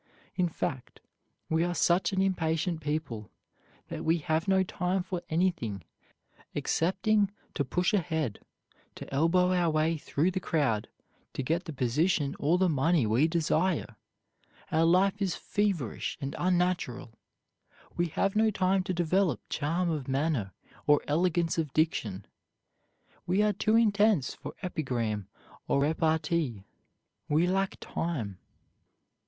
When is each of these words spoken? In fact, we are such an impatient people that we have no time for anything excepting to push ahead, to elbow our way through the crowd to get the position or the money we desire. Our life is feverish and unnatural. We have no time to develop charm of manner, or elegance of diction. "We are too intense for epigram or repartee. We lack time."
In 0.35 0.49
fact, 0.49 0.99
we 1.47 1.63
are 1.63 1.75
such 1.75 2.11
an 2.11 2.23
impatient 2.23 2.81
people 2.81 3.29
that 3.89 4.03
we 4.03 4.17
have 4.17 4.47
no 4.47 4.63
time 4.63 5.03
for 5.03 5.21
anything 5.29 5.83
excepting 6.55 7.29
to 7.53 7.63
push 7.63 7.93
ahead, 7.93 8.39
to 8.95 9.13
elbow 9.13 9.53
our 9.53 9.69
way 9.69 9.97
through 9.99 10.31
the 10.31 10.39
crowd 10.39 10.87
to 11.33 11.43
get 11.43 11.65
the 11.65 11.71
position 11.71 12.35
or 12.39 12.57
the 12.57 12.67
money 12.67 13.05
we 13.05 13.27
desire. 13.27 13.95
Our 14.71 14.85
life 14.85 15.21
is 15.21 15.35
feverish 15.35 16.17
and 16.19 16.33
unnatural. 16.39 17.13
We 17.95 18.07
have 18.07 18.35
no 18.35 18.49
time 18.49 18.81
to 18.85 18.95
develop 18.95 19.39
charm 19.49 19.91
of 19.91 20.07
manner, 20.07 20.51
or 20.87 21.03
elegance 21.07 21.59
of 21.59 21.73
diction. 21.73 22.25
"We 23.27 23.43
are 23.43 23.53
too 23.53 23.75
intense 23.75 24.33
for 24.33 24.55
epigram 24.63 25.27
or 25.67 25.81
repartee. 25.81 26.63
We 27.29 27.45
lack 27.45 27.77
time." 27.79 28.39